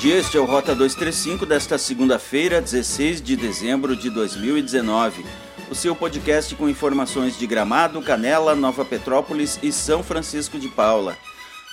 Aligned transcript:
dia, 0.00 0.16
este 0.16 0.38
é 0.38 0.40
o 0.40 0.46
Rota 0.46 0.74
235 0.74 1.44
desta 1.44 1.76
segunda-feira, 1.76 2.58
16 2.62 3.20
de 3.20 3.36
dezembro 3.36 3.94
de 3.94 4.08
2019. 4.08 5.26
O 5.70 5.74
seu 5.74 5.94
podcast 5.94 6.54
com 6.54 6.70
informações 6.70 7.38
de 7.38 7.46
Gramado, 7.46 8.00
Canela, 8.00 8.54
Nova 8.54 8.82
Petrópolis 8.82 9.58
e 9.62 9.70
São 9.70 10.02
Francisco 10.02 10.58
de 10.58 10.68
Paula. 10.68 11.18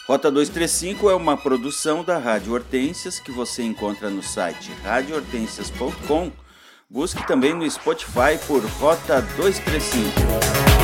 Rota 0.05 0.29
235 0.29 1.09
é 1.09 1.15
uma 1.15 1.37
produção 1.37 2.03
da 2.03 2.17
Rádio 2.17 2.51
Hortências 2.51 3.17
que 3.17 3.31
você 3.31 3.63
encontra 3.63 4.09
no 4.09 4.21
site 4.21 4.73
radiohortências.com. 4.83 6.29
Busque 6.89 7.25
também 7.25 7.53
no 7.53 7.69
Spotify 7.71 8.37
por 8.45 8.61
Rota 8.65 9.21
235. 9.37 10.76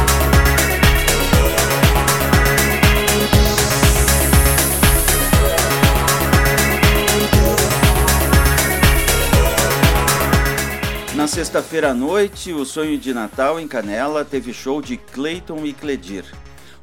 Sexta-feira 11.34 11.90
à 11.90 11.94
noite, 11.96 12.54
o 12.54 12.64
Sonho 12.64 12.96
de 12.96 13.12
Natal 13.12 13.60
em 13.60 13.68
Canela 13.68 14.24
teve 14.24 14.54
show 14.54 14.80
de 14.80 14.98
Clayton 14.98 15.66
e 15.66 15.74
Cledir. 15.74 16.24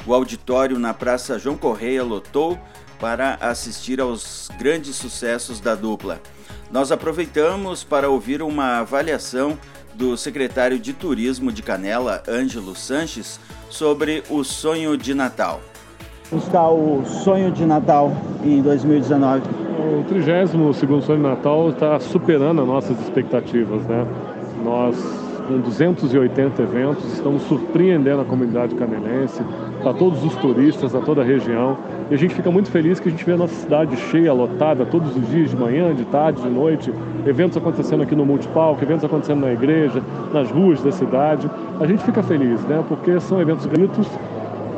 O 0.04 0.12
auditório 0.12 0.76
na 0.76 0.92
Praça 0.92 1.38
João 1.38 1.56
Correia 1.56 2.02
lotou 2.02 2.58
para 2.98 3.38
assistir 3.40 4.00
aos 4.00 4.50
grandes 4.58 4.96
sucessos 4.96 5.60
da 5.60 5.76
dupla. 5.76 6.20
Nós 6.68 6.90
aproveitamos 6.90 7.84
para 7.84 8.10
ouvir 8.10 8.42
uma 8.42 8.80
avaliação 8.80 9.56
do 9.94 10.16
secretário 10.16 10.80
de 10.80 10.94
Turismo 10.94 11.52
de 11.52 11.62
Canela, 11.62 12.20
Ângelo 12.28 12.74
Sanches, 12.74 13.38
sobre 13.68 14.24
o 14.28 14.42
sonho 14.42 14.96
de 14.96 15.14
Natal. 15.14 15.60
Está 16.32 16.68
o 16.68 17.04
sonho 17.04 17.52
de 17.52 17.64
Natal 17.64 18.10
em 18.42 18.60
2019. 18.60 19.42
O 20.00 20.04
32 20.08 20.76
segundo 20.76 21.02
sonho 21.02 21.18
de 21.18 21.28
Natal 21.28 21.70
está 21.70 22.00
superando 22.00 22.62
as 22.62 22.66
nossas 22.66 23.00
expectativas, 23.00 23.86
né? 23.86 24.04
Nós, 24.64 24.96
com 25.48 25.58
280 25.58 26.62
eventos, 26.62 27.04
estamos 27.12 27.42
surpreendendo 27.42 28.20
a 28.20 28.24
comunidade 28.24 28.74
canelense, 28.74 29.42
a 29.84 29.92
todos 29.92 30.22
os 30.24 30.34
turistas, 30.36 30.94
a 30.94 31.00
toda 31.00 31.22
a 31.22 31.24
região. 31.24 31.76
E 32.10 32.14
a 32.14 32.16
gente 32.16 32.34
fica 32.34 32.50
muito 32.50 32.70
feliz 32.70 33.00
que 33.00 33.08
a 33.08 33.10
gente 33.10 33.24
vê 33.24 33.32
a 33.32 33.36
nossa 33.36 33.54
cidade 33.54 33.96
cheia, 33.96 34.32
lotada, 34.32 34.84
todos 34.84 35.16
os 35.16 35.28
dias, 35.28 35.50
de 35.50 35.56
manhã, 35.56 35.94
de 35.94 36.04
tarde, 36.04 36.42
de 36.42 36.48
noite. 36.48 36.92
Eventos 37.26 37.56
acontecendo 37.56 38.02
aqui 38.02 38.14
no 38.14 38.26
Multipalco, 38.26 38.82
eventos 38.84 39.04
acontecendo 39.04 39.40
na 39.40 39.52
igreja, 39.52 40.02
nas 40.32 40.50
ruas 40.50 40.82
da 40.82 40.92
cidade. 40.92 41.50
A 41.80 41.86
gente 41.86 42.04
fica 42.04 42.22
feliz, 42.22 42.62
né? 42.66 42.84
Porque 42.86 43.18
são 43.20 43.40
eventos 43.40 43.66
gratuitos, 43.66 44.06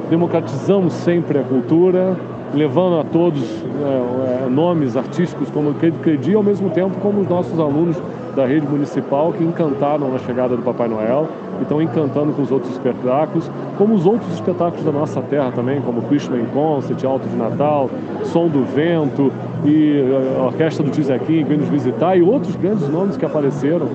democratizamos 0.08 0.92
sempre 0.92 1.38
a 1.38 1.42
cultura, 1.42 2.16
levando 2.54 3.00
a 3.00 3.04
todos 3.04 3.42
é, 3.42 4.44
é, 4.44 4.48
nomes 4.48 4.96
artísticos 4.96 5.50
como 5.50 5.74
Credi, 5.74 6.34
ao 6.34 6.42
mesmo 6.42 6.70
tempo 6.70 6.98
como 7.00 7.20
os 7.20 7.28
nossos 7.28 7.58
alunos 7.58 7.96
da 8.34 8.46
rede 8.46 8.66
municipal 8.66 9.32
que 9.32 9.44
encantaram 9.44 10.10
na 10.10 10.18
chegada 10.18 10.56
do 10.56 10.62
Papai 10.62 10.88
Noel 10.88 11.28
e 11.58 11.62
estão 11.62 11.82
encantando 11.82 12.32
com 12.32 12.42
os 12.42 12.50
outros 12.50 12.72
espetáculos, 12.72 13.50
como 13.76 13.94
os 13.94 14.06
outros 14.06 14.32
espetáculos 14.32 14.84
da 14.84 14.92
nossa 14.92 15.20
terra 15.22 15.52
também, 15.52 15.80
como 15.82 16.02
Christmas 16.02 16.40
Concert, 16.52 17.04
Alto 17.04 17.28
de 17.28 17.36
Natal, 17.36 17.90
Som 18.24 18.48
do 18.48 18.64
Vento 18.64 19.30
e 19.64 19.98
eh, 19.98 20.36
a 20.38 20.44
Orquestra 20.44 20.84
do 20.84 20.90
Tizequim 20.90 21.42
que 21.42 21.44
vem 21.44 21.58
nos 21.58 21.68
visitar 21.68 22.16
e 22.16 22.22
outros 22.22 22.56
grandes 22.56 22.88
nomes 22.88 23.16
que 23.16 23.24
apareceram. 23.24 23.88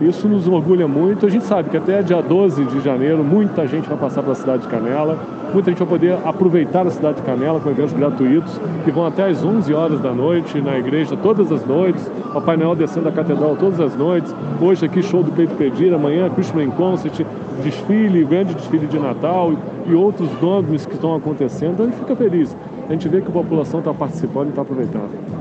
Isso 0.00 0.26
nos 0.28 0.48
orgulha 0.48 0.88
muito. 0.88 1.26
A 1.26 1.28
gente 1.28 1.44
sabe 1.44 1.70
que 1.70 1.76
até 1.76 2.02
dia 2.02 2.22
12 2.22 2.64
de 2.64 2.80
janeiro 2.80 3.22
muita 3.22 3.66
gente 3.66 3.88
vai 3.88 3.98
passar 3.98 4.22
pela 4.22 4.34
cidade 4.34 4.62
de 4.62 4.68
Canela 4.68 5.18
Muita 5.52 5.70
gente 5.70 5.80
vai 5.80 5.88
poder 5.88 6.16
aproveitar 6.24 6.86
a 6.86 6.90
cidade 6.90 7.16
de 7.16 7.22
Canela 7.22 7.58
com 7.58 7.70
eventos 7.70 7.92
gratuitos 7.92 8.60
que 8.84 8.90
vão 8.92 9.04
até 9.04 9.24
às 9.24 9.44
11 9.44 9.74
horas 9.74 10.00
da 10.00 10.12
noite 10.12 10.60
na 10.60 10.78
igreja 10.78 11.16
todas 11.16 11.50
as 11.50 11.66
noites. 11.66 12.08
O 12.32 12.40
Pai 12.40 12.56
Noel 12.56 12.76
descendo 12.76 13.08
a 13.08 13.12
catedral 13.12 13.56
todas 13.56 13.80
as 13.80 13.96
noites. 13.96 14.32
Hoje 14.60 14.86
aqui 14.86 15.02
show 15.02 15.24
do 15.24 15.32
Peito 15.32 15.54
Pedir, 15.56 15.92
amanhã 15.92 16.30
Christmas 16.30 16.72
Concert, 16.74 17.26
desfile, 17.64 18.24
grande 18.24 18.54
desfile 18.54 18.86
de 18.86 18.98
Natal 18.98 19.52
e 19.86 19.92
outros 19.92 20.28
nomes 20.40 20.86
que 20.86 20.94
estão 20.94 21.16
acontecendo. 21.16 21.72
Então 21.72 21.86
a 21.86 21.88
gente 21.88 21.98
fica 21.98 22.14
feliz. 22.14 22.56
A 22.88 22.92
gente 22.92 23.08
vê 23.08 23.20
que 23.20 23.28
a 23.28 23.32
população 23.32 23.80
está 23.80 23.92
participando 23.92 24.46
e 24.46 24.50
está 24.50 24.62
aproveitando. 24.62 25.39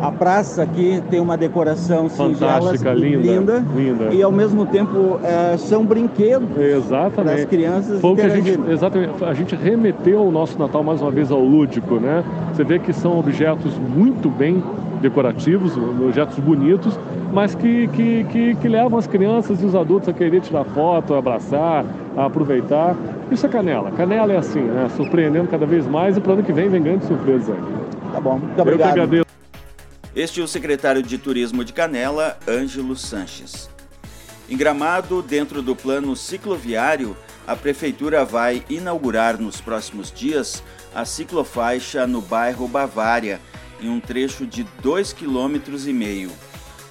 A 0.00 0.12
praça 0.12 0.62
aqui 0.62 1.02
tem 1.10 1.20
uma 1.20 1.36
decoração 1.36 2.08
fantástica, 2.08 2.92
linda, 2.92 3.32
linda, 3.32 3.64
linda, 3.74 4.14
e 4.14 4.22
ao 4.22 4.30
mesmo 4.30 4.64
tempo 4.66 5.18
é, 5.24 5.56
são 5.56 5.84
brinquedos 5.84 6.48
para 7.14 7.32
as 7.32 7.44
crianças. 7.44 8.00
Foi 8.00 8.14
que 8.14 8.20
a 8.22 8.28
gente, 8.28 8.60
exatamente, 8.70 9.24
a 9.24 9.34
gente 9.34 9.56
remeteu 9.56 10.22
o 10.22 10.30
nosso 10.30 10.58
Natal 10.58 10.84
mais 10.84 11.02
uma 11.02 11.10
vez 11.10 11.32
ao 11.32 11.40
lúdico, 11.40 11.96
né? 11.96 12.22
Você 12.52 12.62
vê 12.62 12.78
que 12.78 12.92
são 12.92 13.18
objetos 13.18 13.76
muito 13.76 14.28
bem 14.28 14.62
decorativos, 15.00 15.76
objetos 15.76 16.38
bonitos, 16.38 16.98
mas 17.32 17.54
que, 17.54 17.88
que, 17.88 18.24
que, 18.24 18.54
que 18.56 18.68
levam 18.68 18.98
as 18.98 19.06
crianças 19.06 19.62
e 19.62 19.66
os 19.66 19.74
adultos 19.74 20.08
a 20.08 20.12
querer 20.12 20.40
tirar 20.40 20.64
foto, 20.64 21.14
a 21.14 21.18
abraçar, 21.18 21.84
a 22.16 22.24
aproveitar. 22.26 22.96
Isso 23.30 23.46
é 23.46 23.48
Canela. 23.48 23.90
Canela 23.92 24.32
é 24.32 24.36
assim, 24.36 24.60
né? 24.60 24.88
Surpreendendo 24.96 25.48
cada 25.48 25.66
vez 25.66 25.86
mais 25.86 26.16
e 26.16 26.20
para 26.20 26.30
o 26.30 26.34
ano 26.34 26.42
que 26.42 26.52
vem 26.52 26.68
vem 26.68 26.82
grandes 26.82 27.06
surpresas 27.08 27.50
aí. 27.50 27.78
Tá 28.12 28.20
bom, 28.20 28.38
muito 28.38 28.60
obrigado. 28.60 28.88
Eu 28.88 28.94
que 28.94 29.00
agradeço. 29.00 29.27
Este 30.18 30.40
é 30.40 30.42
o 30.42 30.48
secretário 30.48 31.00
de 31.00 31.16
Turismo 31.16 31.64
de 31.64 31.72
Canela, 31.72 32.36
Ângelo 32.48 32.96
Sanches. 32.96 33.70
Em 34.48 34.56
Gramado, 34.56 35.22
dentro 35.22 35.62
do 35.62 35.76
plano 35.76 36.16
cicloviário, 36.16 37.16
a 37.46 37.54
prefeitura 37.54 38.24
vai 38.24 38.64
inaugurar 38.68 39.40
nos 39.40 39.60
próximos 39.60 40.10
dias 40.10 40.60
a 40.92 41.04
ciclofaixa 41.04 42.04
no 42.04 42.20
bairro 42.20 42.66
Bavária, 42.66 43.40
em 43.80 43.88
um 43.88 44.00
trecho 44.00 44.44
de 44.44 44.64
2,5 44.82 45.14
km. 45.14 46.32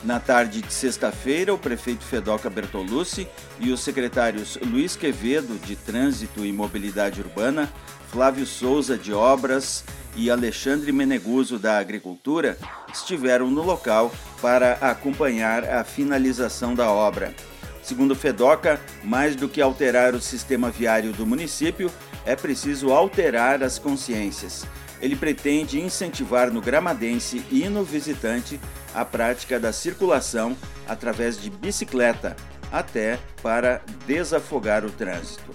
Na 0.04 0.20
tarde 0.20 0.62
de 0.62 0.72
sexta-feira, 0.72 1.54
o 1.54 1.58
prefeito 1.58 2.04
Fedoca 2.04 2.50
Bertolucci 2.50 3.28
e 3.60 3.72
os 3.72 3.80
secretários 3.80 4.58
Luiz 4.64 4.96
Quevedo, 4.96 5.58
de 5.66 5.76
Trânsito 5.76 6.46
e 6.46 6.52
Mobilidade 6.52 7.20
Urbana, 7.20 7.72
Flávio 8.12 8.46
Souza, 8.46 8.96
de 8.96 9.12
Obras 9.12 9.84
e 10.16 10.30
Alexandre 10.30 10.92
Meneguso, 10.92 11.58
da 11.58 11.80
Agricultura, 11.80 12.58
estiveram 12.94 13.50
no 13.50 13.64
local 13.64 14.12
para 14.40 14.74
acompanhar 14.74 15.64
a 15.66 15.84
finalização 15.84 16.76
da 16.76 16.92
obra. 16.92 17.34
Segundo 17.82 18.16
Fedoca, 18.16 18.80
mais 19.04 19.36
do 19.36 19.50
que 19.50 19.62
alterar 19.62 20.14
o 20.14 20.22
sistema 20.22 20.70
viário 20.70 21.12
do 21.12 21.26
município, 21.26 21.92
é 22.26 22.36
preciso 22.36 22.92
alterar 22.92 23.64
as 23.64 23.80
consciências. 23.80 24.66
Ele 25.02 25.16
pretende 25.16 25.80
incentivar 25.80 26.52
no 26.52 26.60
gramadense 26.60 27.44
e 27.52 27.70
no 27.70 27.84
visitante 27.84 28.60
a 28.98 29.06
prática 29.06 29.60
da 29.60 29.72
circulação 29.72 30.58
através 30.88 31.40
de 31.40 31.52
bicicleta, 31.52 32.36
até 32.72 33.20
para 33.44 33.80
desafogar 34.08 34.84
o 34.84 34.90
trânsito. 34.90 35.52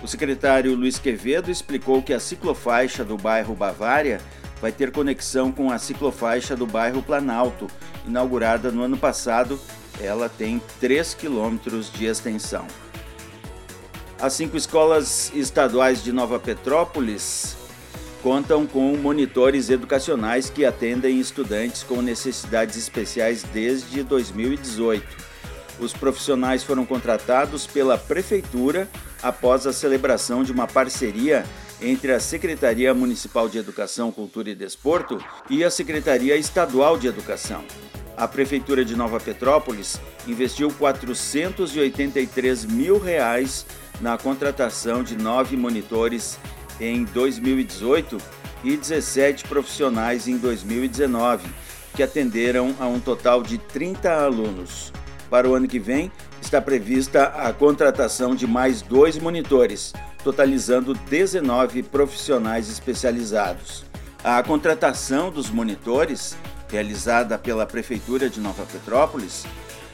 O 0.00 0.06
secretário 0.06 0.76
Luiz 0.76 0.96
Quevedo 0.96 1.50
explicou 1.50 2.00
que 2.00 2.14
a 2.14 2.20
ciclofaixa 2.20 3.04
do 3.04 3.16
bairro 3.16 3.52
Bavária 3.52 4.20
vai 4.60 4.70
ter 4.70 4.92
conexão 4.92 5.50
com 5.50 5.72
a 5.72 5.78
ciclofaixa 5.78 6.54
do 6.54 6.68
bairro 6.68 7.02
Planalto, 7.02 7.66
inaugurada 8.06 8.70
no 8.70 8.84
ano 8.84 8.96
passado. 8.96 9.58
Ela 10.00 10.28
tem 10.28 10.62
3 10.78 11.14
quilômetros 11.14 11.90
de 11.90 12.06
extensão. 12.06 12.64
As 14.20 14.34
cinco 14.34 14.56
escolas 14.56 15.32
estaduais 15.34 16.02
de 16.02 16.12
Nova 16.12 16.38
Petrópolis 16.38 17.57
contam 18.22 18.66
com 18.66 18.96
monitores 18.96 19.70
educacionais 19.70 20.50
que 20.50 20.64
atendem 20.64 21.18
estudantes 21.18 21.82
com 21.82 22.02
necessidades 22.02 22.76
especiais 22.76 23.42
desde 23.42 24.02
2018. 24.02 25.28
Os 25.78 25.92
profissionais 25.92 26.62
foram 26.62 26.84
contratados 26.84 27.66
pela 27.66 27.96
Prefeitura 27.96 28.88
após 29.22 29.66
a 29.66 29.72
celebração 29.72 30.42
de 30.42 30.52
uma 30.52 30.66
parceria 30.66 31.44
entre 31.80 32.12
a 32.12 32.18
Secretaria 32.18 32.92
Municipal 32.92 33.48
de 33.48 33.58
Educação, 33.58 34.10
Cultura 34.10 34.50
e 34.50 34.54
Desporto 34.54 35.22
e 35.48 35.62
a 35.62 35.70
Secretaria 35.70 36.36
Estadual 36.36 36.98
de 36.98 37.06
Educação. 37.06 37.64
A 38.16 38.26
Prefeitura 38.26 38.84
de 38.84 38.96
Nova 38.96 39.20
Petrópolis 39.20 40.00
investiu 40.26 40.72
483 40.72 42.64
mil 42.64 42.98
reais 42.98 43.64
na 44.00 44.18
contratação 44.18 45.04
de 45.04 45.16
nove 45.16 45.56
monitores 45.56 46.36
em 46.80 47.04
2018 47.04 48.18
e 48.64 48.76
17 48.76 49.44
profissionais 49.44 50.28
em 50.28 50.36
2019, 50.36 51.48
que 51.94 52.02
atenderam 52.02 52.74
a 52.78 52.86
um 52.86 53.00
total 53.00 53.42
de 53.42 53.58
30 53.58 54.12
alunos. 54.12 54.92
Para 55.30 55.48
o 55.48 55.54
ano 55.54 55.68
que 55.68 55.78
vem, 55.78 56.10
está 56.40 56.60
prevista 56.60 57.24
a 57.24 57.52
contratação 57.52 58.34
de 58.34 58.46
mais 58.46 58.80
dois 58.80 59.18
monitores, 59.18 59.92
totalizando 60.24 60.94
19 60.94 61.82
profissionais 61.82 62.70
especializados. 62.70 63.84
A 64.24 64.42
contratação 64.42 65.30
dos 65.30 65.50
monitores, 65.50 66.36
realizada 66.70 67.38
pela 67.38 67.66
Prefeitura 67.66 68.28
de 68.28 68.40
Nova 68.40 68.64
Petrópolis, 68.64 69.44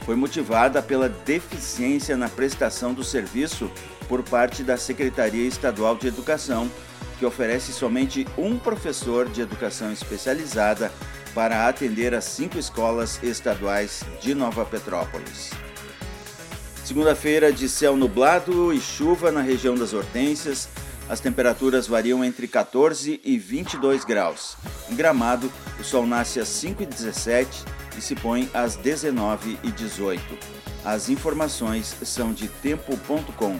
foi 0.05 0.15
motivada 0.15 0.83
pela 0.83 1.09
deficiência 1.09 2.15
na 2.15 2.29
prestação 2.29 2.93
do 2.93 3.03
serviço 3.03 3.71
por 4.07 4.21
parte 4.21 4.63
da 4.63 4.77
Secretaria 4.77 5.47
Estadual 5.47 5.95
de 5.95 6.07
Educação, 6.07 6.69
que 7.17 7.25
oferece 7.25 7.73
somente 7.73 8.27
um 8.37 8.57
professor 8.57 9.27
de 9.27 9.41
educação 9.41 9.91
especializada 9.91 10.91
para 11.33 11.67
atender 11.67 12.13
as 12.13 12.23
cinco 12.25 12.59
escolas 12.59 13.19
estaduais 13.23 14.03
de 14.21 14.35
Nova 14.35 14.63
Petrópolis. 14.63 15.51
Segunda-feira 16.83 17.51
de 17.51 17.67
céu 17.67 17.97
nublado 17.97 18.71
e 18.71 18.79
chuva 18.79 19.31
na 19.31 19.41
região 19.41 19.73
das 19.73 19.91
Hortênsias. 19.91 20.69
As 21.09 21.19
temperaturas 21.19 21.87
variam 21.87 22.23
entre 22.23 22.47
14 22.47 23.19
e 23.23 23.37
22 23.39 24.05
graus. 24.05 24.55
Em 24.89 24.95
Gramado, 24.95 25.51
o 25.79 25.83
sol 25.83 26.05
nasce 26.05 26.39
às 26.39 26.47
5 26.47 26.83
e 27.97 28.01
17 28.01 28.01
se 28.01 28.15
põe 28.15 28.49
às 28.53 28.75
19 28.75 29.57
e 29.63 29.71
18. 29.71 30.37
As 30.83 31.09
informações 31.09 31.95
são 32.03 32.33
de 32.33 32.47
tempo.com. 32.47 33.59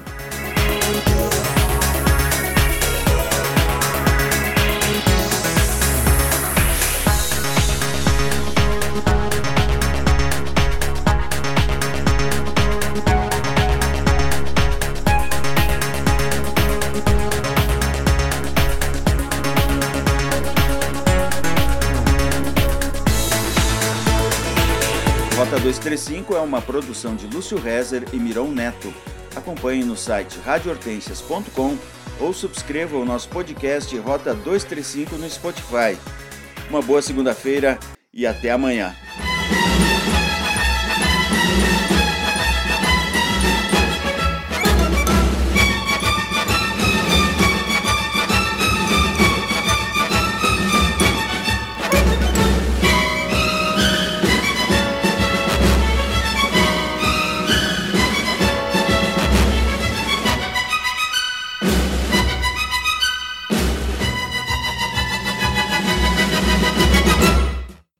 235 25.65 26.35
é 26.35 26.39
uma 26.41 26.61
produção 26.61 27.15
de 27.15 27.25
Lúcio 27.25 27.57
Rezer 27.57 28.03
e 28.13 28.17
Mirão 28.17 28.51
Neto. 28.51 28.93
Acompanhe 29.35 29.83
no 29.83 29.97
site 29.97 30.37
radiohortensias.com 30.45 31.75
ou 32.19 32.31
subscreva 32.31 32.95
o 32.95 33.03
nosso 33.03 33.27
podcast 33.29 33.97
Rota 33.97 34.35
235 34.35 35.17
no 35.17 35.27
Spotify. 35.27 35.97
Uma 36.69 36.83
boa 36.83 37.01
segunda-feira 37.01 37.79
e 38.13 38.27
até 38.27 38.51
amanhã. 38.51 38.95